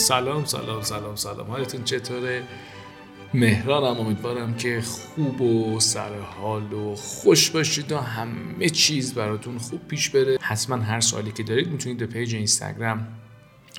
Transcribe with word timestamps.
سلام 0.00 0.44
سلام 0.44 0.82
سلام 0.82 1.16
سلام. 1.16 1.46
حالتون 1.46 1.84
چطوره؟ 1.84 2.42
مهرانم 3.34 4.00
امیدوارم 4.00 4.54
که 4.54 4.80
خوب 4.80 5.40
و 5.40 5.80
سر 5.80 6.18
حال 6.20 6.72
و 6.72 6.94
خوش 6.94 7.50
باشید 7.50 7.92
و 7.92 7.98
همه 7.98 8.68
چیز 8.68 9.14
براتون 9.14 9.58
خوب 9.58 9.88
پیش 9.88 10.10
بره. 10.10 10.38
حتما 10.40 10.76
هر 10.76 11.00
سوالی 11.00 11.32
که 11.32 11.42
دارید 11.42 11.68
می‌تونید 11.68 11.98
به 11.98 12.06
page 12.06 12.34
اینستاگرام 12.34 13.08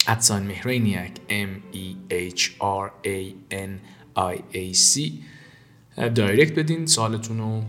at 0.08 0.20
sign 0.20 0.44
مهرانیک 0.44 1.12
M 1.30 1.76
E 1.76 2.14
H 2.36 2.42
R 2.62 2.90
A 3.08 3.34
N 3.52 3.72
I 4.18 4.38
A 4.54 4.78
C 4.78 5.12
direct 6.16 6.60
بدین. 6.60 6.86
سوالتون 6.86 7.38
رو 7.38 7.64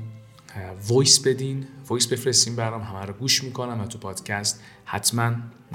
voice 0.89 1.27
بدین. 1.27 1.67
voice 1.89 2.07
بفرستین 2.07 2.57
برام 2.57 2.83
همه 2.83 3.05
رو 3.05 3.13
گوش 3.13 3.45
می‌کنم 3.45 3.81
و 3.81 3.87
تو 3.87 3.99
پادکست 3.99 4.63
حتما 4.85 5.33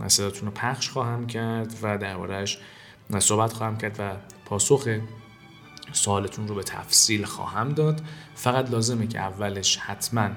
صداتون 0.07 0.47
رو 0.47 0.51
پخش 0.51 0.89
خواهم 0.89 1.27
کرد 1.27 1.75
و 1.81 1.97
دربارهش 1.97 2.59
صحبت 3.19 3.53
خواهم 3.53 3.77
کرد 3.77 3.95
و 3.99 4.11
پاسخ 4.45 4.87
سوالتون 5.91 6.47
رو 6.47 6.55
به 6.55 6.63
تفصیل 6.63 7.25
خواهم 7.25 7.69
داد. 7.69 8.01
فقط 8.35 8.71
لازمه 8.71 9.07
که 9.07 9.19
اولش 9.19 9.77
حتما 9.77 10.29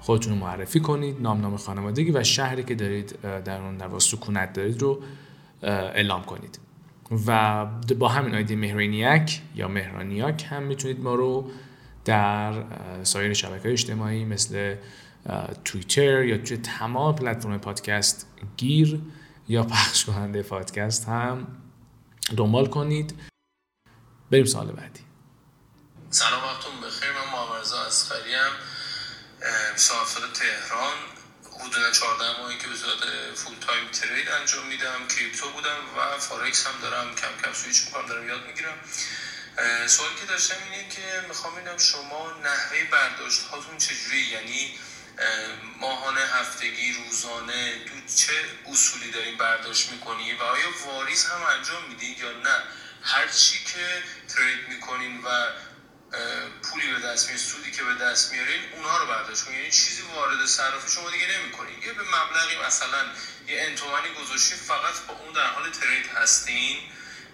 خودتون 0.00 0.32
رو 0.32 0.38
معرفی 0.38 0.80
کنید 0.80 1.22
نام 1.22 1.40
نام 1.40 1.56
خانوادگی 1.56 2.10
و 2.10 2.24
شهری 2.24 2.64
که 2.64 2.74
دارید 2.74 3.20
در 3.20 3.62
اون 3.62 3.76
در 3.76 3.98
سکونت 3.98 4.52
دارید 4.52 4.82
رو 4.82 5.02
اعلام 5.62 6.22
کنید. 6.22 6.58
و 7.26 7.66
با 7.98 8.08
همین 8.08 8.34
آیدی 8.34 8.56
مهرانیک 8.56 9.42
یا 9.54 9.68
مهرانیاک 9.68 10.46
هم 10.50 10.62
می‌تونید 10.62 11.00
ما 11.00 11.14
رو 11.14 11.50
در 12.04 12.64
سایر 13.04 13.34
شبکه 13.34 13.72
اجتماعی 13.72 14.24
مثل 14.24 14.76
توییتر 15.64 16.24
یا 16.24 16.38
توی 16.38 16.56
تمام 16.56 17.14
پلتفرم 17.14 17.58
پادکست 17.58 18.26
گیر 18.56 19.00
یا 19.48 19.62
پخش 19.62 20.04
کننده 20.04 20.42
پادکست 20.42 21.08
هم 21.08 21.46
دنبال 22.36 22.66
کنید. 22.66 23.14
بریم 24.30 24.44
سوال 24.44 24.66
بعدی. 24.66 25.00
سلام 26.10 26.42
وقتون 26.42 26.80
بخیر. 26.80 27.08
من 27.12 27.32
محمد 27.32 27.60
رضا 27.60 27.82
اسخریم 27.84 28.52
مسافر 29.74 30.20
تهران. 30.20 30.96
حدود 31.60 31.92
14 31.92 32.40
ماهی 32.40 32.58
که 32.58 32.68
به 32.68 32.74
صورت 32.74 33.00
full 33.34 33.54
time 33.60 33.84
trade 33.92 34.28
انجام 34.40 34.66
میدم. 34.66 35.00
crypto 35.08 35.46
بودم 35.50 35.80
و 35.96 36.18
فارکس 36.18 36.66
هم 36.66 36.80
دارم. 36.82 37.14
کم 37.14 37.42
کم 37.42 37.52
سویچ 37.52 37.84
می‌کنم 37.86 38.06
دارم 38.08 38.28
یاد 38.28 38.46
می‌گیرم. 38.46 38.78
سوالی 39.86 40.14
که 40.20 40.26
داشتم 40.26 40.54
اینه 40.70 40.88
که 40.88 41.24
می‌خوام 41.28 41.54
ببینم 41.54 41.78
شما 41.78 42.32
نحوه 42.44 42.84
برداشت 42.84 43.40
هاتون 43.40 43.78
چجوری 43.78 44.20
یعنی 44.20 44.78
ماهانه 45.80 46.20
هفتگی 46.20 46.92
روزانه 46.92 47.84
تو 47.84 48.14
چه 48.16 48.32
اصولی 48.66 49.10
دارین 49.10 49.36
برداشت 49.36 49.88
می‌کنی؟ 49.88 50.32
و 50.32 50.42
آیا 50.42 50.66
واریز 50.86 51.24
هم 51.24 51.42
انجام 51.42 51.84
میدین 51.88 52.16
یا 52.18 52.32
نه؟ 52.32 52.62
هر 53.02 53.28
چی 53.28 53.64
که 53.64 54.02
ترید 54.34 54.68
می‌کنین 54.68 55.22
و 55.22 55.46
پولی 56.62 56.92
به 56.92 57.00
دست 57.00 57.26
میارین 57.26 57.46
سودی 57.46 57.70
که 57.70 57.84
به 57.84 57.94
دست 57.94 58.32
میارین 58.32 58.72
اونها 58.72 58.98
رو 58.98 59.06
برداشت 59.06 59.44
کنین. 59.44 59.58
یعنی 59.58 59.70
چیزی 59.70 60.02
وارد 60.02 60.46
صرافی 60.46 60.90
شما 60.90 61.10
دیگه 61.10 61.26
نمی‌کنین. 61.38 61.82
یه 61.82 61.92
به 61.92 62.02
مبلغی 62.02 62.56
مثلا 62.66 63.04
یه 63.46 63.62
انتومنی 63.62 64.08
گذاشتین 64.22 64.58
فقط 64.58 64.94
با 65.08 65.14
اون 65.14 65.32
در 65.32 65.46
حال 65.46 65.70
ترید 65.70 66.06
هستین 66.06 66.78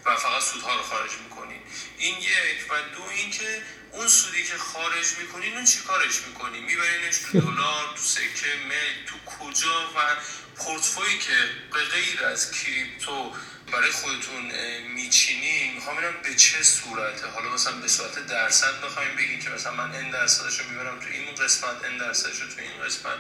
و 0.05 0.17
فقط 0.17 0.43
سودها 0.43 0.77
رو 0.77 0.83
خارج 0.83 1.11
می‌کنین. 1.13 1.50
این 1.99 2.19
یک 2.19 2.71
و 2.71 2.75
دو 2.97 3.03
اینکه 3.17 3.63
اون 3.93 4.09
سودی 4.09 4.45
که 4.45 4.59
خارج 4.59 5.07
می‌کنین 5.21 5.55
اون 5.55 5.65
چی 5.65 5.79
کارش 5.79 6.23
می‌کنین 6.29 6.65
میبرینش 6.65 7.19
تو 7.19 7.41
دلار 7.41 7.95
تو 7.97 8.03
سکه 8.03 8.57
مل 8.69 9.07
تو 9.07 9.17
کجا؟ 9.39 9.91
و 9.97 10.17
پورتفوی 10.57 11.19
که 11.19 11.51
به 11.73 11.85
غیر 11.85 12.25
از 12.25 12.53
کریپتو 12.53 13.35
برای 13.73 13.91
خودتون 13.91 14.51
میچینین 14.95 15.75
می‌خوام 15.75 15.97
به 16.23 16.35
چه 16.35 16.63
صورته. 16.63 17.27
حالا 17.27 17.55
مثلا 17.55 17.73
به 17.73 17.89
صورت 17.89 18.27
درصد 18.27 18.81
بخوایم 18.85 19.17
بگین 19.17 19.41
که 19.41 19.51
مثلا 19.51 19.73
من 19.73 19.95
این 19.95 20.11
درصدش 20.11 20.61
رو 20.61 20.71
می‌برم 20.71 21.01
تو 21.01 21.07
این 21.13 21.35
قسمت 21.35 21.85
این 21.85 21.99
درصدش 21.99 22.41
رو 22.41 22.49
تو 22.49 22.61
این 22.61 22.85
قسمت. 22.85 23.19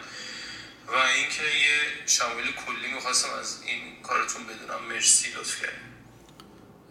و 0.86 0.96
اینکه 0.96 1.42
یه 1.44 2.06
شامل 2.06 2.52
کلی 2.52 2.92
می‌خواستم 2.92 3.30
از 3.40 3.62
این 3.62 4.02
کارتون 4.02 4.46
بدونم. 4.46 4.82
مرسی 4.84 5.30
لطف 5.30 5.60
کردیم 5.62 5.99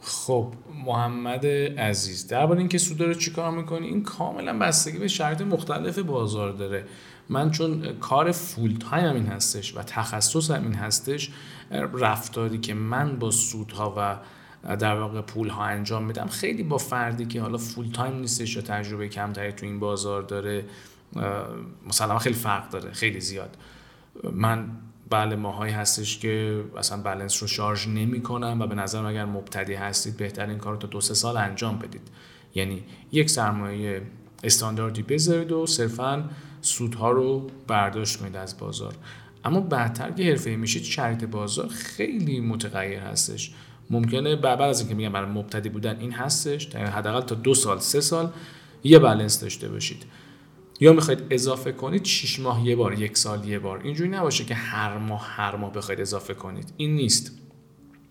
خب 0.02 0.54
محمد 0.86 1.46
عزیز 1.78 2.28
درباره 2.28 2.60
اینکه 2.60 2.78
سود 2.78 3.02
رو 3.02 3.14
چیکار 3.14 3.52
می‌کنی 3.52 3.88
این 3.88 4.04
کاملا 4.04 4.60
بستگی 4.60 4.98
به 4.98 5.08
شرایط 5.08 5.42
مختلف 5.42 6.00
بازار 6.00 6.52
داره. 6.52 6.86
من 7.30 7.52
چون 7.52 8.00
کار 8.00 8.32
full 8.32 8.78
time 8.78 9.16
این 9.16 9.26
هستش 9.26 9.78
و 9.78 9.84
تخصص 9.84 10.52
این 10.52 10.74
هستش 10.74 11.32
رفتاری 11.94 12.58
که 12.58 12.74
من 12.74 13.20
با 13.20 13.32
سودها 13.32 13.94
و 13.98 14.18
در 14.76 15.00
واقع 15.00 15.22
پول 15.22 15.50
ها 15.50 15.64
انجام 15.64 16.04
میدم 16.04 16.28
خیلی 16.28 16.64
با 16.64 16.78
فردی 16.78 17.26
که 17.26 17.42
حالا 17.42 17.58
full 17.58 17.92
time 17.92 18.20
نیستش 18.20 18.56
یا 18.56 18.62
تجربه 18.62 19.08
کمتری 19.08 19.52
تو 19.52 19.66
این 19.66 19.80
بازار 19.80 20.22
داره 20.22 20.66
مثلا 21.88 22.18
خیلی 22.18 22.36
فرق 22.36 22.70
داره 22.70 22.92
خیلی 22.92 23.20
زیاد. 23.20 23.58
من 24.34 24.70
بله 25.10 25.36
ماهایی 25.36 25.74
هستش 25.74 26.20
که 26.20 26.64
اصلا 26.78 27.02
بلنس 27.02 27.42
رو 27.42 27.48
شارژ 27.48 27.88
نمی 27.88 28.22
کنم 28.22 28.58
و 28.62 28.68
به 28.68 28.76
نظرم 28.76 29.06
اگر 29.06 29.26
مبتدی 29.26 29.74
هستید 29.74 30.18
بهتر 30.18 30.50
این 30.50 30.58
کار 30.58 30.74
رو 30.74 30.80
تا 30.80 30.88
دو 30.88 31.02
سه 31.02 31.14
سال 31.14 31.38
انجام 31.38 31.80
بدید. 31.80 32.02
یعنی 32.56 32.84
یک 33.12 33.30
سرمایه 33.30 34.02
استانداردی 34.44 35.02
بذارید 35.02 35.52
و 35.52 35.66
صرفا 35.66 36.30
سودها 36.62 37.12
رو 37.12 37.48
برداشت 37.68 38.18
کنید 38.18 38.36
از 38.36 38.58
بازار. 38.58 38.94
اما 39.46 39.60
بعدتر 39.60 40.12
که 40.12 40.24
حرفه 40.24 40.56
میشید 40.56 40.84
شرایط 40.84 41.24
بازار 41.24 41.68
خیلی 41.68 42.40
متغیر 42.40 43.00
هستش. 43.00 43.52
ممکنه 43.90 44.36
بعد 44.36 44.62
از 44.62 44.80
اینکه 44.80 44.96
میگم 44.96 45.12
برای 45.12 45.32
مبتدی 45.32 45.70
بودن 45.70 46.00
این 46.00 46.12
هستش 46.12 46.76
حداقل 46.76 47.22
تا 47.22 47.36
دو 47.36 47.54
سال 47.54 47.80
سه 47.80 48.02
سال 48.02 48.32
یه 48.84 49.00
بلنس 49.00 49.42
داشته 49.42 49.70
باشید. 49.70 50.06
یا 50.80 50.94
می‌خواید 50.94 51.24
اضافه 51.30 51.72
کنید 51.72 52.06
6 52.06 52.40
ماه 52.40 52.68
یه 52.68 52.76
بار 52.76 52.94
یک 52.94 53.18
سال 53.18 53.46
یه 53.46 53.60
بار. 53.60 53.82
اینجوری 53.84 54.10
نباشه 54.10 54.46
که 54.46 54.56
هر 54.56 54.98
ماه 54.98 55.28
هر 55.28 55.56
ماه 55.56 55.74
بخواید 55.74 56.02
اضافه 56.02 56.34
کنید. 56.34 56.74
این 56.78 56.96
نیست. 56.96 57.32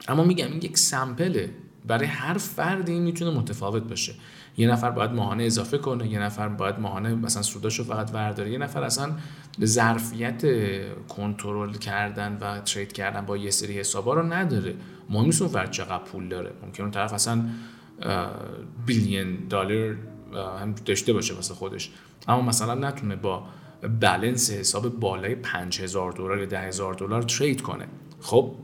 اما 0.09 0.25
میگم 0.25 0.47
این 0.47 0.56
یک 0.56 0.78
سمپله 0.78 1.51
برای 1.87 2.07
هر 2.07 2.39
فردی 2.39 2.93
این 2.93 3.03
می‌تونه 3.03 3.39
متفاوت 3.39 3.83
باشه. 3.83 4.15
یه 4.57 4.69
نفر 4.69 4.91
باید 4.91 5.11
ماهانه 5.11 5.45
اضافه 5.45 5.78
کنه 5.78 6.09
یه 6.09 6.19
نفر 6.19 6.49
باید 6.49 6.78
ماهانه 6.78 7.15
مثلا 7.15 7.43
سوداشو 7.43 7.84
فقط 7.84 8.15
ورداره. 8.15 8.51
یه 8.51 8.59
نفر 8.59 8.83
اصلا 8.83 9.12
ظرفیت 9.65 10.45
کنترل 11.09 11.73
کردن 11.73 12.39
و 12.41 12.61
ترید 12.61 12.93
کردن 12.93 13.27
با 13.27 13.37
یه 13.37 13.51
سری 13.51 13.78
حسابا 13.78 14.15
رو 14.15 14.33
نداره. 14.33 14.75
مهم 15.11 15.25
نیست 15.25 15.43
اون 15.43 15.51
فرد 15.51 15.71
چقدر 15.71 16.05
پول 16.05 16.28
داره. 16.28 16.53
ممکن 16.62 16.83
اون 16.83 16.93
طرف 16.93 17.12
اصلا 17.12 17.45
بیلیون 18.87 19.34
دلار 19.34 19.97
هم 20.34 20.75
داشته 20.84 21.12
باشه 21.12 21.34
واسه 21.34 21.55
خودش. 21.55 21.91
اما 22.28 22.43
مثلا 22.43 22.75
نتونه 22.75 23.16
با 23.16 23.43
بلنس 24.00 24.50
حساب 24.50 24.89
بالای 24.89 25.34
5000 25.34 26.12
دلار 26.12 26.39
یا 26.39 26.47
10000 26.47 26.94
دلار 26.94 27.22
ترید 27.22 27.62
کنه. 27.62 27.87
خب 28.21 28.55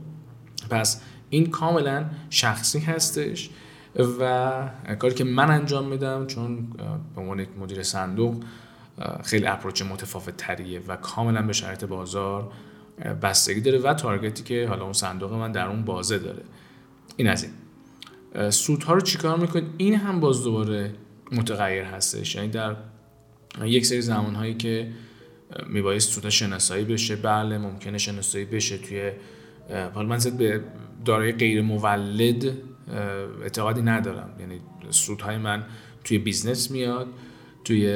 پس 0.70 1.02
این 1.30 1.50
کاملا 1.50 2.04
شخصی 2.30 2.78
هستش 2.78 3.50
و 4.20 4.68
کاری 4.98 5.14
که 5.14 5.24
من 5.24 5.50
انجام 5.50 5.88
میدم 5.88 6.26
چون 6.26 6.66
به 7.14 7.20
عنوان 7.20 7.38
یک 7.38 7.48
مدیر 7.60 7.82
صندوق 7.82 8.44
خیلی 9.24 9.46
اپروچ 9.46 9.82
متفاوت 9.82 10.36
تریه 10.36 10.80
و 10.88 10.96
کاملا 10.96 11.42
به 11.42 11.52
شرایط 11.52 11.84
بازار 11.84 12.52
بستگی 13.22 13.60
داره 13.60 13.78
و 13.78 13.94
تارگتی 13.94 14.42
که 14.42 14.66
حالا 14.68 14.84
اون 14.84 14.92
صندوق 14.92 15.32
من 15.32 15.52
در 15.52 15.66
اون 15.66 15.84
بازه 15.84 16.18
داره. 16.18 16.42
این 17.16 17.28
از 17.28 17.44
این. 17.44 17.52
سودها 18.50 18.94
رو 18.94 19.00
چیکار 19.00 19.38
می‌کنید؟ 19.38 19.64
این 19.76 19.94
هم 19.94 20.20
باز 20.20 20.44
دوباره 20.44 20.94
متغیر 21.32 21.82
هستش. 21.82 22.34
یعنی 22.34 22.48
در 22.48 22.76
یک 23.64 23.86
سری 23.86 24.00
زمان 24.00 24.34
هایی 24.34 24.54
که 24.54 24.88
میبایست 25.66 26.10
سودها 26.10 26.30
شناسایی 26.30 26.84
بشه 26.84 27.16
بله 27.16 27.58
ممکنه 27.58 27.98
شناسایی 27.98 28.44
بشه 28.44 28.78
توی 28.78 29.12
حالا 29.94 30.08
من 30.08 30.18
به 30.38 30.60
دارایی 31.04 31.32
غیر 31.32 31.62
مولد 31.62 32.52
اعتقادی 33.42 33.82
ندارم. 33.82 34.30
یعنی 34.40 34.60
سودهای 34.90 35.38
من 35.38 35.64
توی 36.04 36.18
business 36.18 36.70
میاد 36.70 37.06
توی 37.64 37.86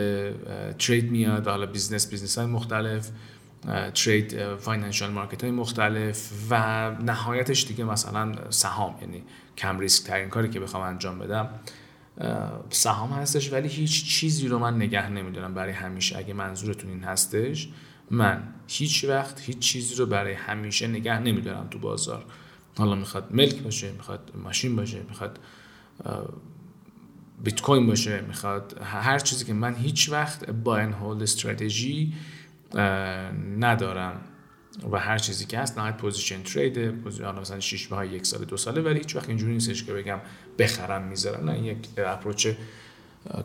trade 0.78 1.10
میاد 1.10 1.46
حالا 1.48 1.66
business 1.66 2.10
business 2.10 2.38
های 2.38 2.46
مختلف 2.46 3.10
trade 3.94 4.54
financial 4.56 5.10
market 5.10 5.42
های 5.42 5.50
مختلف 5.50 6.30
و 6.50 6.90
نهایتش 6.90 7.66
دیگه 7.66 7.84
مثلا 7.84 8.32
سهام 8.50 8.94
یعنی 9.00 9.22
کم 9.56 9.78
ریسک 9.78 10.06
ترین 10.06 10.28
کاری 10.28 10.48
که 10.48 10.60
بخوام 10.60 10.82
انجام 10.82 11.18
بدم. 11.18 11.48
سهام 12.70 13.12
هستش 13.12 13.52
ولی 13.52 13.68
هیچ 13.68 14.04
چیزی 14.04 14.48
رو 14.48 14.58
من 14.58 14.76
نگه 14.76 15.08
نمیدارم 15.10 15.54
برای 15.54 15.72
همیشه. 15.72 16.18
اگه 16.18 16.34
منظورتون 16.34 16.90
این 16.90 17.04
هستش 17.04 17.68
من 18.10 18.42
هیچ 18.68 19.04
وقت 19.04 19.40
هیچ 19.40 19.58
چیزی 19.58 19.94
رو 19.94 20.06
برای 20.06 20.32
همیشه 20.32 20.86
نگه 20.86 21.18
نمیدارم 21.18 21.68
تو 21.70 21.78
بازار. 21.78 22.24
حالا 22.78 22.94
می‌خواد 22.94 23.34
ملک 23.34 23.62
باشه 23.62 23.92
می‌خواد 23.92 24.32
ماشین 24.34 24.76
باشه 24.76 25.02
می‌خواد 25.08 25.38
بیت 27.44 27.60
کوین 27.60 27.86
باشه 27.86 28.20
می‌خواد 28.20 28.80
هر 28.82 29.18
چیزی 29.18 29.44
که 29.44 29.52
من 29.52 29.74
هیچ 29.74 30.08
وقت 30.08 30.50
با 30.50 30.78
این 30.78 30.92
هول 30.92 31.22
استراتژی 31.22 32.14
ندارم. 33.58 34.20
و 34.92 34.98
هر 34.98 35.18
چیزی 35.18 35.46
که 35.46 35.58
هست 35.58 35.78
نهایت 35.78 35.96
position 35.96 36.42
trade 36.42 36.90
position 36.90 37.38
مثلا 37.38 37.60
6 37.60 37.92
ماه 37.92 38.06
یک 38.06 38.26
سال 38.26 38.44
دو 38.44 38.56
ساله 38.56 38.80
ولی 38.80 38.98
هیچ 38.98 39.16
وقت 39.16 39.28
اینجوری 39.28 39.52
نیستش 39.52 39.84
که 39.84 39.92
بگم 39.92 40.20
بخرم 40.58 41.02
می‌ذارم 41.02 41.50
نه 41.50 41.58
یک 41.58 41.78
approach 41.96 42.48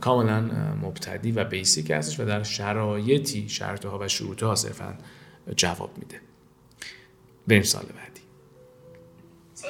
کاملا 0.02 0.42
مبتدی 0.82 1.32
و 1.32 1.44
basic 1.44 1.92
هستش 1.92 2.20
و 2.20 2.26
در 2.26 2.44
شرایطی 2.44 3.50
شرطها 3.50 4.00
و 4.00 4.08
شروطها 4.08 4.56
صرفا 4.56 4.98
جواب 5.56 5.98
میده. 5.98 6.22
بریم 7.48 7.64
سوال 7.64 7.86
بعدی. 7.86 8.22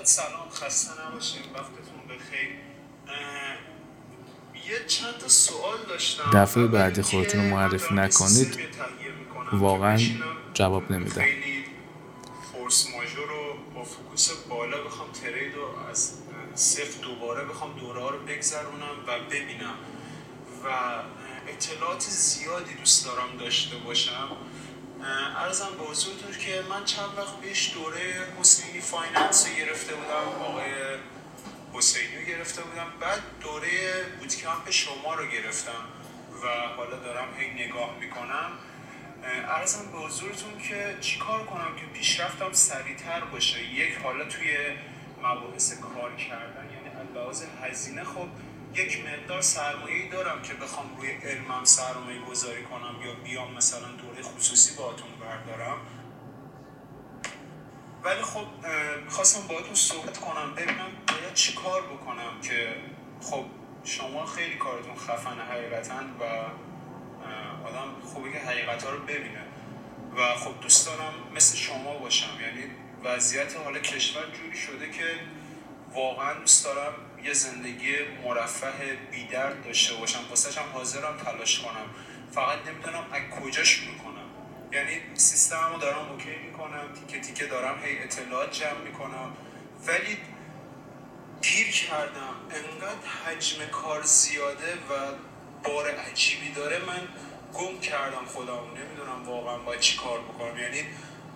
سلام 0.04 0.50
خسته 0.50 0.92
نباشیم 1.08 1.42
وقتتون 1.54 2.08
بخیر. 2.10 2.50
یه 4.70 4.88
چند 4.88 5.18
تا 5.18 5.28
سوال 5.28 5.78
داشتم. 5.90 6.32
دفعه 6.34 6.68
بعدی 6.68 7.02
خودتون 7.02 7.42
رو 7.42 7.50
معرفی 7.50 7.96
نکنید. 7.96 8.60
واقعا 9.54 10.00
جواب 10.54 10.92
نمیده 10.92 11.26
فورس 12.52 12.88
ماژور 12.88 13.28
رو 13.28 13.54
با 13.76 13.84
focus 13.84 14.32
بالا 14.50 14.84
بخوام 14.84 15.08
trade 15.12 15.56
رو 15.56 15.90
از 15.92 16.14
صفر 16.56 17.02
دوباره 17.02 17.46
بخوام 17.46 17.74
دوره 17.80 18.02
ها 18.02 18.10
رو 18.10 18.20
بگذرونم 18.20 19.06
و 19.08 19.20
ببینم. 19.20 19.76
و 20.64 20.68
اطلاعات 21.48 22.02
زیادی 22.02 22.74
دوست 22.74 23.06
دارم 23.06 23.38
داشته 23.38 23.76
باشم. 23.76 24.28
عرضم 25.38 25.70
به 25.78 25.84
حضورتون 25.84 26.32
که 26.32 26.64
من 26.70 26.86
چند 26.86 27.18
وقت 27.18 27.40
پیش 27.42 27.74
دوره 27.74 28.28
حسینی 28.40 28.82
finance 28.82 29.48
رو 29.48 29.66
گرفته 29.66 29.96
بودم 29.96 30.44
آقای 30.44 30.72
حسینی 31.74 32.16
رو 32.18 32.24
گرفته 32.24 32.62
بودم. 32.62 32.88
بعد 33.00 33.22
دوره 33.42 34.04
bootcamp 34.20 34.70
شما 34.70 35.14
رو 35.16 35.28
گرفتم 35.28 35.86
و 36.44 36.48
حالا 36.78 36.96
دارم 37.00 37.28
هی 37.38 37.66
نگاه 37.66 37.98
می‌کنم. 38.00 38.52
ارزم 39.48 39.92
به 39.92 39.98
حضورتون 39.98 40.60
که 40.70 40.98
چیکار 41.02 41.46
کنم 41.46 41.76
که 41.76 41.86
پیشرفتم 42.00 42.54
سریعتر 42.54 43.20
باشه؟ 43.20 43.64
یک 43.64 43.98
حالا 44.04 44.26
توی 44.26 44.58
مباحث 45.24 45.74
کار 45.74 46.16
کردن 46.16 46.70
یعنی 46.70 46.94
لحاظ 47.16 47.44
هزینه 47.62 48.04
خب 48.04 48.28
یک 48.76 49.06
مقدار 49.06 49.42
سرمایه 49.42 50.10
دارم 50.12 50.42
که 50.42 50.54
بخوام 50.54 50.98
روی 50.98 51.10
علمم 51.12 51.64
سرمایه 51.64 52.22
گذاری 52.22 52.64
کنم 52.64 52.96
یا 53.06 53.14
بیام 53.24 53.54
مثلا 53.54 53.88
دوره 53.88 54.22
خصوصی 54.22 54.76
باهاتون 54.78 55.08
بردارم. 55.22 55.78
ولی 58.04 58.22
خب 58.22 58.46
می‌خواستم 59.06 59.48
باهاتون 59.48 59.76
صحبت 59.76 60.18
کنم 60.18 60.54
ببینم 60.56 60.90
باید 61.08 61.34
چی 61.34 61.54
کار 61.54 61.82
بکنم 61.82 62.42
که 62.42 62.76
خب 63.22 63.46
شما 63.84 64.26
خیلی 64.26 64.56
کارتون 64.56 64.96
خفن 64.96 65.40
حقیقتا 65.52 66.00
و 66.20 66.24
آدم 67.68 68.02
خوبه 68.04 68.32
که 68.32 68.40
حقیقت 68.40 68.84
ها 68.84 68.90
رو 68.90 69.00
ببینه. 69.00 69.44
و 70.18 70.36
خب 70.36 70.62
دوست 70.62 70.86
دارم 70.86 71.14
مثل 71.36 71.58
شما 71.58 71.98
باشم 71.98 72.42
یعنی 72.42 72.72
وضعیت 73.04 73.56
حالا 73.58 73.80
کشور 73.80 74.24
جوری 74.26 74.58
شده 74.58 74.92
که 74.92 75.20
واقعا 75.94 76.34
دوست 76.34 76.66
دارم 76.66 76.94
یه 77.24 77.34
زندگی 77.34 77.96
مرفه 78.24 78.98
بیدرد 79.12 79.64
داشته 79.66 79.94
باشم. 79.94 80.20
واسه 80.30 80.62
هم 80.62 80.70
حاضرم 80.74 81.18
تلاش 81.18 81.60
کنم. 81.60 81.86
فقط 82.32 82.68
نمی‌دونم 82.68 83.06
از 83.12 83.22
کجا 83.40 83.64
شروع 83.64 83.96
کنم. 83.98 84.30
یعنی 84.72 85.02
سیستم 85.14 85.70
رو 85.74 85.80
دارم 85.80 86.12
اوکی 86.12 86.36
می‌کنم 86.36 86.94
تیکه 86.94 87.20
تیکه 87.20 87.46
دارم 87.46 87.80
هی 87.84 88.00
اطلاعات 88.00 88.52
جمع 88.52 88.80
می‌کنم. 88.86 89.34
ولی 89.88 90.18
گیر 91.42 91.72
کردم. 91.72 92.36
انقدر 92.52 93.08
حجم 93.26 93.66
کار 93.66 94.02
زیاده 94.02 94.74
و 94.74 95.14
بار 95.64 95.90
عجیبی 95.90 96.52
داره 96.52 96.80
من 96.80 97.08
گم 97.54 97.80
کردم 97.80 98.26
خودم 98.26 98.60
نمی‌دونم 98.78 99.24
واقعا 99.26 99.58
باید 99.58 99.80
چی 99.80 99.98
کار 99.98 100.20
بکنم. 100.20 100.60
یعنی 100.60 100.86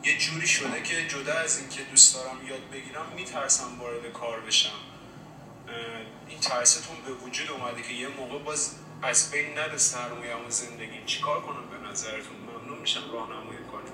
یه 0.04 0.18
جوری 0.18 0.48
شده 0.48 0.82
که 0.84 0.96
جدا 1.08 1.34
از 1.34 1.60
اینکه 1.60 1.82
دوست 1.92 2.16
دارم 2.16 2.38
یاد 2.50 2.60
بگیرم 2.74 3.06
میترسم 3.16 3.80
وارد 3.80 4.14
کار 4.14 4.42
بشم. 4.48 4.70
این 6.30 6.40
ترستون 6.40 6.96
به 7.06 7.12
وجود 7.26 7.48
اومده 7.52 7.82
که 7.82 7.94
یه 7.94 8.08
موقع 8.08 8.44
باز 8.44 8.76
از 9.02 9.32
بین 9.32 9.60
نده 9.60 9.78
سرمایه‌ام 9.78 10.48
و 10.48 10.50
زندگی 10.50 11.06
چیکار 11.06 11.42
کنم 11.42 11.70
به 11.72 11.90
نظرتون؟ 11.90 12.38
ممنون 12.38 12.80
میشم 12.82 13.02
راهنمایی 13.14 13.60
کنم 13.72 13.92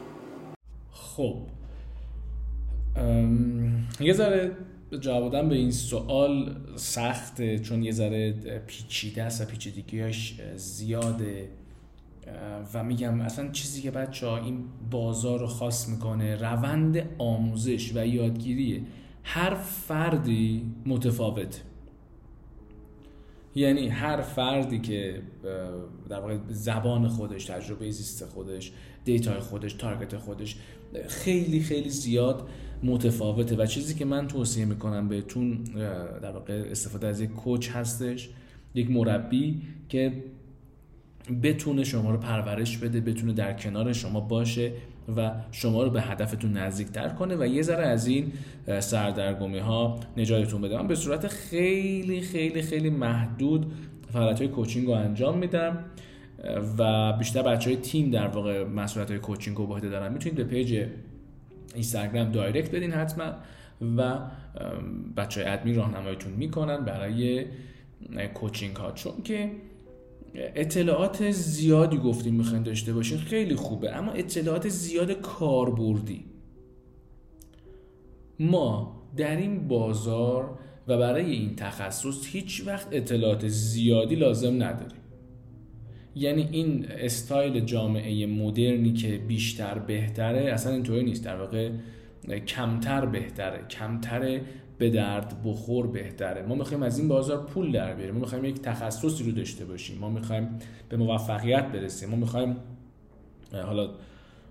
خب. 0.92 1.48
یه 4.00 4.14
ذره 4.14 4.58
جواب 5.00 5.32
دادن 5.32 5.50
به 5.50 5.56
این 5.56 5.72
سوال 5.72 6.62
سخته 6.76 7.60
چون 7.60 7.84
یه 7.84 7.92
ذره 7.92 8.32
پیچیده 8.68 9.24
است 9.24 9.42
و 9.42 9.46
پیچیدگیاش 9.46 10.42
زیاده. 10.56 11.50
و 12.74 12.84
میگم 12.84 13.22
اصلا 13.22 13.52
چیزی 13.52 13.81
که 13.81 13.92
بچه 13.92 14.28
ها 14.28 14.38
این 14.38 14.64
بازار 14.92 15.40
رو 15.40 15.48
خاص 15.48 15.90
می‌کنه 15.90 16.36
روند 16.36 17.10
آموزش 17.18 17.92
و 17.96 18.08
یادگیریه 18.08 18.81
هر 19.24 19.54
فردی 19.54 20.66
متفاوت 20.86 21.64
یعنی 23.56 23.88
هر 23.88 24.22
فردی 24.22 24.80
که 24.80 25.22
در 26.10 26.20
واقع 26.20 26.38
زبان 26.50 27.08
خودش 27.08 27.46
تجربه 27.46 27.92
زیست 27.92 28.25
خودش 28.25 28.72
دیتای 29.06 29.40
خودش 29.40 29.74
تارگت 29.74 30.18
خودش 30.18 30.56
خیلی 31.08 31.60
خیلی 31.60 31.90
زیاد 31.90 32.48
متفاوته. 32.84 33.56
و 33.56 33.66
چیزی 33.66 33.96
که 33.96 34.06
من 34.06 34.28
توصیه 34.28 34.66
می‌کنم 34.66 35.08
بهتون 35.08 35.64
در 36.22 36.31
واقع 36.31 36.64
استفاده 36.72 37.08
از 37.08 37.22
یک 37.22 37.30
کوچ 37.30 37.70
هستش 37.70 38.30
یک 38.75 38.92
مربی 38.92 39.62
که 39.90 40.24
بتونه 41.44 41.84
شما 41.84 42.12
رو 42.12 42.18
پرورش 42.18 42.78
بده 42.78 43.02
بتونه 43.02 43.34
در 43.34 43.54
کنار 43.54 43.94
شما 43.94 44.20
باشه 44.20 44.72
و 45.18 45.31
شما 45.52 45.84
رو 45.84 45.90
به 45.90 46.02
هدفتون 46.02 46.58
نزدیکتر 46.58 47.10
کنه 47.10 47.36
و 47.36 47.46
یه 47.46 47.62
ذره 47.62 47.86
از 47.86 48.08
این 48.08 48.31
سردرگمی 48.80 49.60
ها 49.60 50.00
نجاتتون 50.18 50.62
بده. 50.62 50.78
من 50.78 50.88
به 50.88 50.96
صورت 50.96 51.28
خیلی 51.28 52.22
خیلی 52.22 52.62
خیلی 52.62 52.90
محدود 52.90 53.72
فعالیت 54.14 54.40
های 54.40 54.48
coaching 54.48 54.88
رو 54.88 54.94
انجام 54.94 55.38
میدم 55.38 55.86
و 56.78 57.14
بیشتر 57.14 57.42
بچه 57.42 57.70
های 57.70 57.80
تیم 57.80 58.12
در 58.12 58.28
واقع 58.28 58.64
مسئولیت 58.64 59.12
های 59.12 59.20
coaching 59.20 59.58
رو 59.58 59.80
دارن. 59.80 60.14
می‌تونید 60.14 60.38
به 60.38 60.44
page 60.44 60.86
اینستاگرام 61.74 62.31
direct 62.31 62.75
بدین 62.75 62.92
حتما 62.92 63.31
و 63.98 64.20
بچه 65.18 65.42
های 65.42 65.50
ادمین 65.50 65.75
راهنماییتون 65.75 66.31
می‌کنن 66.31 66.86
برای 66.86 67.46
coaching 68.34 68.75
ها 68.75 68.92
چون 68.92 69.14
که 69.24 69.52
اطلاعات 70.36 71.32
زیادی 71.32 71.98
گفتیم 71.98 72.34
می‌خواین 72.34 72.64
داشته 72.64 72.94
باشین 72.94 73.18
خیلی 73.18 73.56
خوبه. 73.56 73.96
اما 73.96 74.12
اطلاعات 74.12 74.70
زیاد 74.70 75.12
کاربردی. 75.12 76.26
ما 78.40 79.02
در 79.18 79.38
این 79.38 79.68
بازار 79.68 80.60
و 80.88 80.98
برای 80.98 81.32
این 81.32 81.56
تخصص 81.56 82.25
هیچ 82.25 82.63
وقت 82.66 82.88
اطلاعات 82.92 83.48
زیادی 83.48 84.16
لازم 84.16 84.63
نداریم. 84.63 85.02
یعنی 86.16 86.48
این 86.52 86.86
استایل 86.90 87.60
جامعه 87.60 88.25
مدرنی 88.25 88.94
که 88.94 89.18
بیشتر 89.18 89.80
بهتره 89.80 90.52
اصلا 90.54 90.74
اینطوری 90.74 91.04
نیست. 91.04 91.25
در 91.25 91.36
واقع 91.36 91.70
کمتر 92.48 93.06
بهتره. 93.06 93.68
کمتر 93.68 94.42
به 94.77 94.89
درد 94.89 95.44
بخور 95.46 95.88
بهتره. 95.88 96.42
ما 96.42 96.56
می‌خوایم 96.56 96.84
از 96.84 97.00
این 97.00 97.08
بازار 97.08 97.46
پول 97.46 97.72
در 97.72 97.94
بیاریم. 97.94 98.13
ما 98.13 98.20
می‌خوایم 98.20 98.46
یک 98.46 98.62
تخصصی 98.62 99.24
رو 99.24 99.32
داشته 99.32 99.65
باشیم. 99.65 99.98
ما 99.98 100.10
می‌خوایم 100.10 100.50
به 100.89 100.98
موفقیت 100.98 101.65
برسیم. 101.65 102.10
ما 102.10 102.15
می‌خوایم 102.15 102.56
حالا 103.53 103.89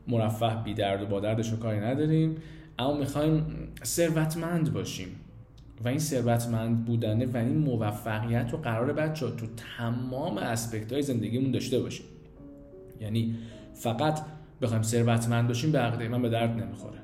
مرفه 0.09 0.63
بی 0.65 0.75
درد 0.75 1.03
و 1.03 1.07
با 1.07 1.21
دردش 1.21 1.53
کاری 1.53 1.81
نداریم 1.81 2.37
اما 2.79 2.93
می‌خوایم 2.93 3.47
ثروتمند 3.85 4.73
باشیم. 4.73 5.09
و 5.85 5.89
این 5.89 5.99
ثروتمند 5.99 6.85
بودنه 6.85 7.27
و 7.27 7.37
این 7.37 7.59
موفقیت 7.59 8.49
رو 8.53 8.59
قراره 8.59 8.93
بچه‌ها 8.93 9.27
تو 9.27 9.47
تمام 9.79 10.39
aspect 10.39 10.93
های 10.93 11.03
زندگیمون 11.03 11.51
داشته 11.51 11.81
باشیم. 11.81 12.07
یعنی 13.01 13.35
فقط 13.75 14.21
بخوایم 14.63 14.83
ثروتمند 14.83 15.49
باشیم 15.49 15.73
به 15.73 15.79
عقیده 15.79 16.09
من 16.09 16.23
به 16.23 16.29
درد 16.29 16.51
نمی‌خوره. 16.51 16.99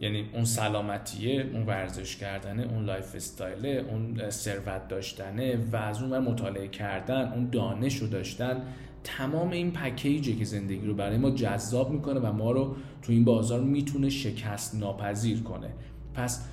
یعنی 0.00 0.24
اون 0.32 0.44
سلامتیه 0.44 1.50
اون 1.52 1.66
ورزش 1.66 2.16
کردنه 2.16 2.62
اون 2.62 2.84
lifestyle 2.84 3.14
ه 3.14 3.84
اون 3.90 4.30
ثروت 4.30 4.88
داشتنه 4.88 5.58
و 5.72 5.76
از 5.76 6.02
اون 6.02 6.18
مطالعه 6.18 6.68
کردن 6.68 7.32
اون 7.32 7.50
دانش 7.50 7.96
رو 7.96 8.06
داشتن 8.06 8.62
تمام 9.04 9.50
این 9.50 9.72
package 9.72 10.28
ی 10.28 10.36
که 10.36 10.44
زندگی 10.44 10.86
رو 10.86 10.94
برای 10.94 11.18
ما 11.18 11.30
جذاب 11.30 11.90
می‌کنه 11.90 12.20
و 12.20 12.32
ما 12.32 12.50
رو 12.50 12.76
تو 13.02 13.12
این 13.12 13.24
بازار 13.24 13.60
می‌تونه 13.60 14.08
شکست 14.08 14.74
ناپذیر 14.74 15.42
کنه. 15.42 15.70
پس 16.14 16.44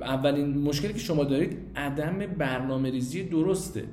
اولین 0.00 0.58
مشکلی 0.58 0.92
که 0.92 0.98
شما 0.98 1.24
دارید 1.24 1.58
عدم 1.76 2.18
برنامه 2.18 2.90
ریزی 2.90 3.22
درسته. 3.22 3.84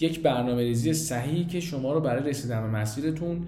یک 0.00 0.22
برنامه 0.22 0.62
ریزی 0.62 0.92
صحیحی 0.92 1.44
که 1.44 1.60
شما 1.60 1.92
رو 1.92 2.00
برای 2.00 2.30
رسیدن 2.30 2.60
به 2.60 2.78
مسیرتون 2.78 3.46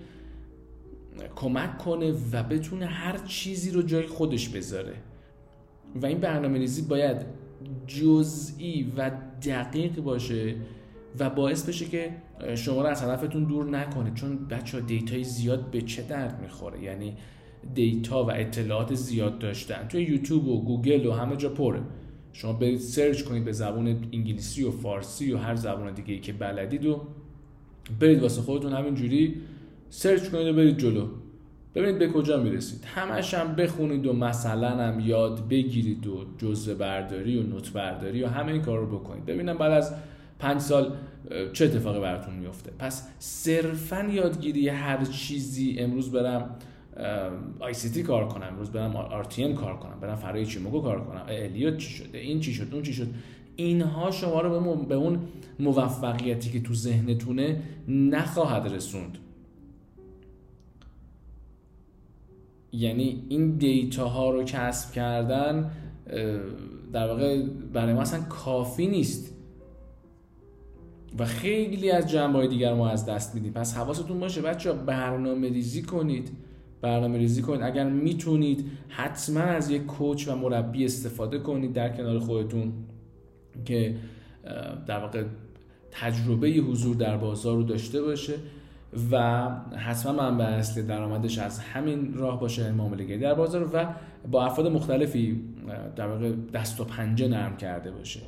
کمک 1.37 1.79
کنه 1.79 2.13
و 2.33 2.43
بتونه 2.43 2.87
هر 2.87 3.19
چیزی 3.27 3.71
رو 3.71 3.83
جای 3.83 4.07
خودش 4.07 4.49
بذاره. 4.49 4.95
و 5.95 6.07
این 6.07 6.19
برنامه 6.19 6.59
ریزی 6.59 6.83
باید 6.83 7.17
جزئی 7.87 8.93
و 8.97 9.11
دقیق 9.47 10.01
باشه 10.01 10.55
و 11.19 11.31
باعث 11.31 11.69
بشه 11.69 11.85
که 11.85 12.11
شما 12.55 12.83
رو 12.83 12.87
از 12.87 13.03
هدفتون 13.03 13.45
دور 13.45 13.65
نکنه 13.65 14.13
چون 14.15 14.47
بچه 14.47 14.79
ها 14.79 14.87
data 14.87 15.17
ی 15.17 15.25
زیاد 15.25 15.71
به 15.71 15.81
چه 15.83 16.03
درد 16.03 16.41
می‌خوره؟ 16.43 16.83
یعنی 16.83 17.17
data 17.75 18.25
و 18.25 18.31
اطلاعات 18.31 18.95
زیاد 18.95 19.39
داشتن. 19.39 19.89
توی 19.89 20.03
یوتیوب 20.03 20.49
و 20.49 20.65
گوگل 20.65 21.07
و 21.07 21.13
همه 21.13 21.37
جا 21.37 21.49
پره. 21.49 21.81
شما 22.33 22.53
برید 22.53 22.79
search 22.79 23.23
کنید 23.23 23.45
به 23.45 23.53
زبان 23.53 23.87
انگلیسی 23.87 24.65
و 24.65 24.71
فارسی 24.71 25.33
و 25.33 25.39
هر 25.39 25.55
زبان 25.55 25.95
دیگه 25.95 26.15
ای 26.15 26.21
که 26.21 26.33
بلدید 26.33 26.87
و 26.87 27.03
برید 28.01 28.23
واسه 28.23 28.43
خودتون 28.43 28.73
همینجوری 28.73 29.37
search 29.95 30.29
کنید 30.29 30.47
و 30.47 30.53
برید 30.53 30.79
جلو. 30.79 31.07
ببینید 31.75 31.99
به 31.99 32.09
کجا 32.09 32.43
می‌رسید. 32.43 32.85
همش 32.85 33.35
هم 33.35 33.55
بخونید 33.55 34.07
و 34.07 34.13
مثلا 34.13 34.69
هم 34.69 35.01
یاد 35.01 35.49
بگیرید 35.49 36.07
و 36.07 36.25
جزوه 36.39 36.75
برداری 36.75 37.39
و 37.39 37.43
note 37.43 37.73
برداری 37.73 38.23
و 38.23 38.27
همه 38.27 38.53
این 38.53 38.63
کار 38.63 38.79
رو 38.79 38.99
بکنید. 38.99 39.27
ببینم 39.27 39.59
بعد 39.59 39.73
از 39.73 39.95
پنج 40.39 40.61
سال 40.61 40.97
چه 41.53 41.65
اتفاقی 41.65 42.01
براتون 42.01 42.35
میفته 42.35 42.71
پس 42.79 43.09
صرفا 43.19 44.09
یادگیری 44.13 44.69
هر 44.69 45.05
چیزی 45.05 45.77
امروز 45.79 46.13
برم 46.13 46.57
آی 47.61 47.75
سی 47.75 47.91
تی 47.91 48.03
کار 48.03 48.29
کنم 48.29 48.47
امروز 48.47 48.71
برم 48.71 48.97
آر 48.97 49.25
تی 49.25 49.45
ام 49.45 49.55
کار 49.55 49.77
کنم 49.77 50.01
برم 50.01 50.17
فرای 50.17 50.47
چیموگو 50.47 50.81
کار 50.81 51.05
کنم. 51.05 51.25
الیوت 51.29 51.77
چی 51.77 51.91
شده؟ 51.91 52.19
این 52.19 52.41
چی 52.41 52.53
شد؟ 52.53 52.69
اون 52.73 52.83
چی 52.83 52.93
شد؟ 52.93 53.07
اینها 53.57 54.11
شما 54.11 54.41
رو 54.41 54.77
به 54.89 54.95
اون 54.95 55.21
موفقیتی 55.61 56.51
که 56.51 56.61
تو 56.61 56.75
ذهنتونه 56.75 57.63
نخواهد 57.89 58.75
رسوند. 58.75 59.19
یعنی 62.73 63.27
این 63.29 63.57
دیتا 63.57 64.09
ها 64.09 64.31
رو 64.31 64.45
کسب 64.45 64.93
کردن 64.93 65.71
در 66.93 67.09
واقع 67.09 67.43
برای 67.73 67.95
ما 67.95 68.01
اصلا 68.01 68.21
کافی 68.21 68.87
نیست. 68.87 69.35
و 71.19 71.25
خیلی 71.25 71.91
از 71.91 72.11
جنبه 72.11 72.39
های 72.39 72.49
دیگر 72.49 72.75
ما 72.75 72.89
از 72.89 73.07
دست 73.07 73.35
میدیم. 73.35 73.53
پس 73.53 73.77
حواستون 73.77 74.21
باشه 74.21 74.43
بچه 74.43 74.73
برنامه 74.73 75.49
ریزی 75.49 75.83
کنید. 75.83 76.31
برنامه 76.81 77.19
ریزی 77.19 77.43
کنید. 77.43 77.63
اگر 77.63 77.91
می‌تونید 77.91 78.65
حتما 78.89 79.41
از 79.41 79.71
یک 79.71 79.87
کوچ 79.87 80.29
و 80.29 80.37
مربی 80.37 80.85
استفاده 80.85 81.39
کنید 81.39 81.73
در 81.73 81.97
کنار 81.97 82.19
خودتون 82.19 82.73
که 83.65 83.97
در 84.87 84.99
واقع 84.99 85.25
تجربه 85.91 86.49
حضور 86.49 86.97
در 86.97 87.17
بازار 87.17 87.57
رو 87.57 87.63
داشته 87.63 88.03
باشه. 88.03 88.35
و 89.11 89.49
حتما 89.77 90.13
منبع 90.13 90.45
اصلی 90.45 90.83
درآمدش 90.83 91.39
از 91.39 91.59
همین 91.59 92.15
راه 92.15 92.41
باشه 92.41 92.73
معامله 92.73 93.19
در 93.19 93.35
بازار 93.35 93.71
و 93.73 93.87
با 94.31 94.45
افراد 94.45 94.67
مختلفی 94.67 95.41
در 95.97 96.07
واقع 96.07 96.33
دست 96.55 96.81
و 96.81 96.85
پنجه 96.85 97.29
نرم 97.29 97.57
کرده 97.57 97.91
باشه. 97.91 98.21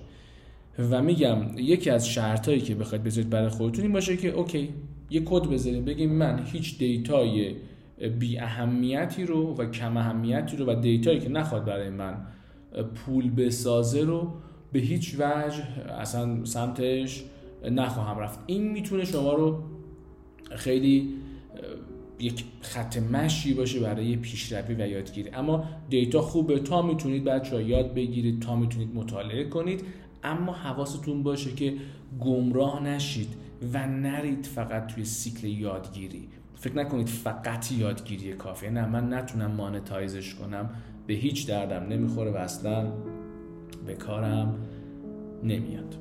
و 0.91 1.03
میگم 1.03 1.39
یکی 1.57 1.91
از 1.91 2.09
شرطایی 2.09 2.61
که 2.61 2.75
بخواید 2.75 3.05
بذارید 3.05 3.31
برای 3.31 3.49
خودتون 3.49 3.85
این 3.85 3.93
باشه 3.93 4.17
که 4.17 4.29
okay 4.29 4.75
یه 5.11 5.23
کد 5.25 5.51
بذاریم 5.51 5.85
بگیم 5.85 6.13
من 6.13 6.43
هیچ 6.45 6.79
data 6.79 7.39
ی 7.39 7.55
بی 8.19 8.39
اهمیتی 8.39 9.25
رو 9.25 9.55
و 9.55 9.71
کم 9.71 9.97
اهمیتی 9.97 10.57
رو 10.57 10.67
و 10.67 10.75
data 10.81 11.06
یی 11.06 11.19
که 11.19 11.29
نخواد 11.29 11.65
برای 11.65 11.91
من 11.91 12.17
پول 12.95 13.31
بسازه 13.31 14.01
رو 14.01 14.33
به 14.73 14.79
هیچ 14.79 15.15
وجه 15.19 15.63
اصلا 16.01 16.45
سمتش 16.45 17.25
نخواهم 17.71 18.19
رفت. 18.19 18.39
این 18.47 18.73
می‌تونه 18.73 19.05
شما 19.05 19.33
رو 19.33 19.63
خیلی 20.57 21.15
یک 22.21 22.45
خط 22.61 22.99
مشی 22.99 23.55
باشه 23.55 23.81
برای 23.81 24.17
پیشروی 24.17 24.75
و 24.75 24.89
یادگیری. 24.89 25.31
اما 25.31 25.65
دیتا 25.91 26.23
خوبه. 26.23 26.59
تا 26.59 26.83
می‌تونید 26.83 27.25
بچه 27.25 27.65
یاد 27.65 27.95
بگیرید 27.95 28.41
تا 28.41 28.57
می‌تونید 28.57 28.95
مطالعه 28.95 29.45
کنید. 29.45 29.85
اما 30.23 30.53
حواستون 30.53 31.23
باشه 31.23 31.53
که 31.53 31.75
گمراه 32.21 32.83
نشید 32.83 33.29
و 33.73 33.87
نرید 33.87 34.47
فقط 34.47 34.87
توی 34.87 35.05
سیکل 35.05 35.47
یادگیری. 35.47 36.29
فکر 36.55 36.77
نکنید 36.77 37.09
فقط 37.09 37.73
یادگیری 37.73 38.33
کافیه. 38.33 38.71
نه 38.71 38.87
من 38.87 39.13
نتونم 39.13 39.51
مانتایزش 39.51 40.35
کنم. 40.35 40.71
به 41.07 41.15
هیچ 41.15 41.47
دردم 41.47 41.87
نمی‌خوره 41.93 42.31
و 42.31 42.37
اصلا 42.37 42.93
به 43.87 43.95
کارم 43.95 44.55
نمیاد. 45.43 45.97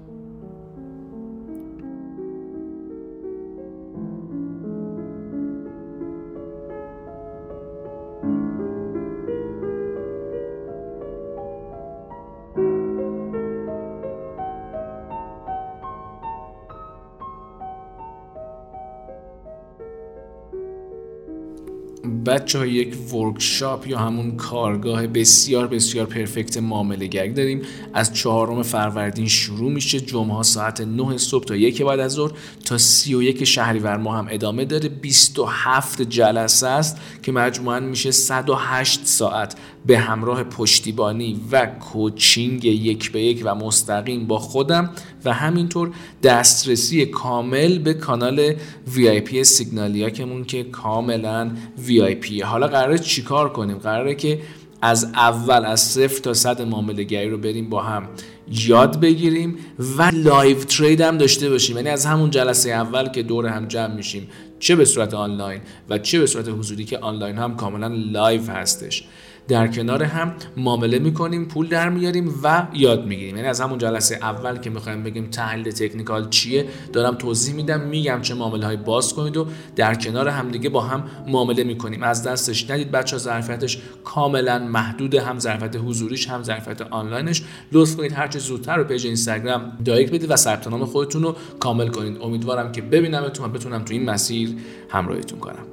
بچه 22.25 22.59
ها 22.59 22.65
یک 22.65 23.13
ورکشاپ 23.13 23.87
یا 23.87 23.99
همون 23.99 24.37
کارگاه 24.37 25.07
بسیار 25.07 25.67
بسیار 25.67 26.05
پرفکت 26.05 26.57
معامله 26.57 27.07
داریم. 27.33 27.61
از 27.93 28.13
چهارم 28.13 28.63
فروردین 28.63 29.27
شروع 29.27 29.71
میشه. 29.71 29.99
جمعه 29.99 30.43
ساعت 30.43 30.81
9 30.81 31.17
صبح 31.17 31.45
تا 31.45 31.55
یک 31.55 31.81
بعد 31.81 31.99
از 31.99 32.11
ظهر. 32.11 32.31
تا 32.73 32.77
31 32.77 33.43
شهریور 33.43 33.97
ما 33.97 34.17
هم 34.17 34.27
ادامه 34.29 34.65
داره. 34.65 34.89
27 34.89 36.01
جلسه 36.01 36.67
است 36.67 36.97
که 37.23 37.31
مجموعا 37.31 37.79
میشه 37.79 38.11
108 38.11 39.05
ساعت 39.05 39.55
به 39.85 39.97
همراه 39.99 40.43
پشتیبانی 40.43 41.41
و 41.51 41.65
کوچینگ 41.65 42.65
یک 42.65 43.11
به 43.11 43.21
یک 43.21 43.41
و 43.45 43.55
مستقیم 43.55 44.27
با 44.27 44.39
خودم 44.39 44.89
و 45.25 45.33
همینطور 45.33 45.91
دسترسی 46.23 47.05
کامل 47.05 47.79
به 47.79 47.93
کانال 47.93 48.53
VIP 48.95 49.41
سیگنالیاکمون 49.41 50.43
که 50.43 50.63
کاملا 50.63 51.51
VIP 51.87 52.41
حالا 52.41 52.67
قراره 52.67 52.97
چیکار 52.97 53.53
کنیم؟ 53.53 53.77
قراره 53.77 54.15
که 54.15 54.39
از 54.81 55.05
اول 55.05 55.65
از 55.65 55.79
صفر 55.79 56.21
تا 56.21 56.33
صد 56.33 56.61
معامله 56.61 57.03
گری 57.03 57.29
رو 57.29 57.37
بریم 57.37 57.69
با 57.69 57.81
هم 57.81 58.07
یاد 58.51 58.99
بگیریم 58.99 59.57
و 59.97 60.11
live 60.13 60.57
trade 60.57 61.01
هم 61.01 61.17
داشته 61.17 61.49
باشیم. 61.49 61.75
یعنی 61.75 61.89
از 61.89 62.05
همون 62.05 62.29
جلسه 62.29 62.69
اول 62.69 63.09
که 63.09 63.23
دور 63.23 63.45
هم 63.45 63.67
جمع 63.67 63.95
میشیم 63.95 64.29
چه 64.59 64.75
به 64.75 64.85
صورت 64.85 65.13
آنلاین 65.13 65.61
و 65.89 65.97
چه 65.97 66.19
به 66.19 66.25
صورت 66.25 66.49
حضوری 66.49 66.85
که 66.85 66.97
آنلاین 66.97 67.37
هم 67.37 67.55
کاملا 67.55 67.87
live 67.87 68.51
هستش. 68.51 69.03
در 69.47 69.67
کنار 69.67 70.03
هم 70.03 70.33
معامله 70.57 70.99
می‌کنیم 70.99 71.45
پول 71.45 71.67
در 71.67 71.89
میاریم 71.89 72.33
و 72.43 72.67
یاد 72.73 73.05
می‌گیریم. 73.05 73.35
یعنی 73.35 73.47
از 73.47 73.61
همون 73.61 73.77
جلسه 73.77 74.15
اول 74.15 74.57
که 74.57 74.69
می‌خوایم 74.69 75.03
بگیم 75.03 75.29
تحلیل 75.29 75.71
تکنیکال 75.71 76.29
چیه 76.29 76.65
دارم 76.93 77.15
توضیح 77.15 77.55
میدم 77.55 77.81
میگم 77.81 78.19
چه 78.21 78.35
معامله 78.35 78.65
های 78.65 78.77
باز 78.77 79.13
کنید 79.13 79.37
و 79.37 79.47
در 79.75 79.95
کنار 79.95 80.27
هم 80.27 80.51
دیگه 80.51 80.69
با 80.69 80.81
هم 80.81 81.03
معامله 81.27 81.63
می‌کنیم. 81.63 82.03
از 82.03 82.23
دستش 82.23 82.69
ندید 82.69 82.91
بچه‌ها 82.91 83.17
ظرفیتش 83.17 83.81
کاملا 84.03 84.59
محدود 84.59 85.15
هم 85.15 85.39
ظرفیت 85.39 85.75
حضوریش 85.75 86.27
هم 86.27 86.43
ظرفیت 86.43 86.81
آنلاینش. 86.81 87.43
لطف 87.71 87.95
کنید 87.95 88.13
هرچه 88.13 88.39
زودتر 88.39 88.77
رو 88.77 88.83
پیج 88.83 89.05
اینستاگرام 89.05 89.77
direct 89.85 90.13
بدید 90.13 90.31
و 90.31 90.35
ثبت 90.35 90.67
نام 90.67 90.85
خودتون 90.85 91.23
رو 91.23 91.35
کامل 91.59 91.87
کنید. 91.87 92.17
امیدوارم 92.21 92.71
که 92.71 92.81
ببینمتون 92.81 93.45
و 93.45 93.49
بتونم 93.49 93.85
تو 93.85 93.93
این 93.93 94.09
مسیر 94.09 94.55
همراهیتون 94.89 95.39
کنم. 95.39 95.72